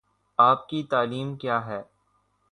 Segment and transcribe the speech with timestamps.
[0.39, 1.81] آپ کی تعلیم کیا ہے؟